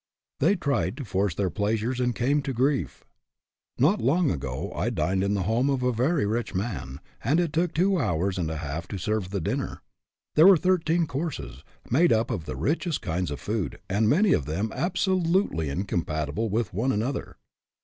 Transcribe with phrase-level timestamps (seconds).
[0.39, 3.03] They tried to force their pleasures and came to grief.
[3.77, 7.53] Not long ago, I dined in the home of a very rich man, and it
[7.53, 9.83] took two hours and a half to serve the dinner.
[10.33, 14.47] There were thirteen courses, made up of the richest kinds of food, and many of
[14.47, 17.37] them absolutely incompatible with one another.